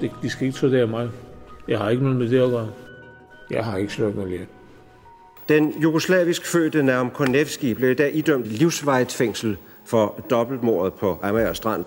[0.00, 1.10] Det, de skal ikke studere mig.
[1.68, 2.68] Jeg har ikke noget med det at gøre.
[3.50, 4.48] Jeg har ikke slået mig lidt.
[5.48, 9.56] Den jugoslavisk fødte Naum Konevski blev i dag idømt livsvejt fængsel
[9.86, 11.84] for dobbeltmordet på Amager Strand.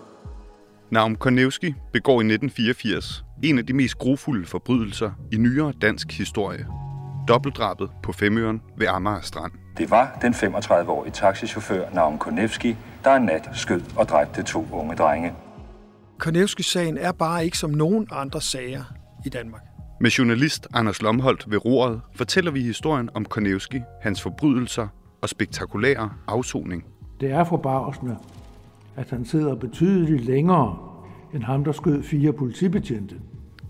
[0.89, 6.67] Naum Konevski begår i 1984 en af de mest grufulde forbrydelser i nyere dansk historie.
[7.27, 9.51] Dobbeltdrabet på Femøren ved Amager Strand.
[9.77, 14.95] Det var den 35-årige taxichauffør Naum Konevski, der en nat skød og dræbte to unge
[14.95, 15.33] drenge.
[16.19, 18.83] Konevski-sagen er bare ikke som nogen andre sager
[19.25, 19.61] i Danmark.
[20.01, 24.87] Med journalist Anders Lomholdt ved roret fortæller vi historien om Konevski, hans forbrydelser
[25.21, 26.85] og spektakulære afsoning.
[27.19, 28.17] Det er forbavsende,
[28.95, 30.77] at han sidder betydeligt længere
[31.33, 33.15] end ham, der skød fire politibetjente.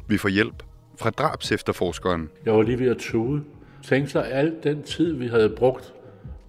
[0.07, 0.63] Vi får hjælp
[0.99, 2.29] fra drabsefterforskeren.
[2.45, 3.43] Jeg var lige ved at tude.
[3.83, 5.93] Tænk sig alt den tid, vi havde brugt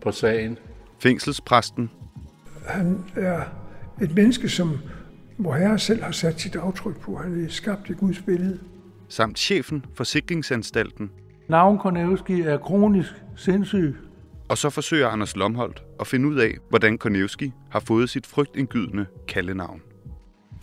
[0.01, 0.58] på sagen.
[0.98, 1.91] Fængselspræsten.
[2.67, 3.42] Han er
[4.03, 4.78] et menneske, som
[5.39, 7.17] hvor herre selv har sat sit aftryk på.
[7.17, 8.58] Han er skabt i Guds billede.
[9.08, 11.11] Samt chefen for sikringsanstalten.
[11.48, 13.97] Navn Konevski er kronisk sindssyg.
[14.48, 19.06] Og så forsøger Anders Lomholdt at finde ud af, hvordan Konevski har fået sit frygtindgydende
[19.28, 19.83] kaldenavn.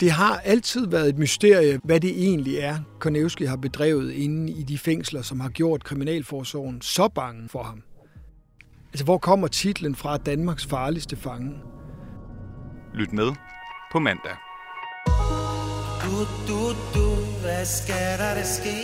[0.00, 4.62] Det har altid været et mysterie, hvad det egentlig er, Konevski har bedrevet inde i
[4.62, 7.82] de fængsler, som har gjort Kriminalforsorgen så bange for ham.
[8.92, 11.54] Altså, hvor kommer titlen fra Danmarks farligste fange?
[12.94, 13.32] Lyt med
[13.92, 14.45] på mandag.
[16.06, 18.76] Du, du, du, hvad skal der der ske?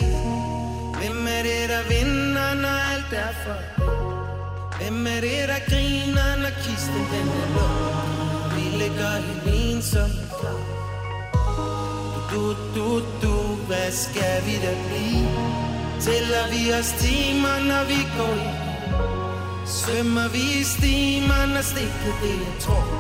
[0.98, 3.58] Hvem er det, der vinder, når alt er for
[4.78, 8.54] Hvem er det, der griner, når kisten den er lukket?
[8.54, 10.62] Vi ligger helt ensomme klar.
[12.30, 12.42] Du,
[12.74, 15.28] du, du, hvad skal vi da blive?
[16.00, 18.50] Tæller vi os timer, når vi går i
[19.66, 22.90] Svømmer vi i stimer, når stikket det er tråd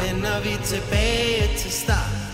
[0.00, 2.27] Vender vi tilbage til start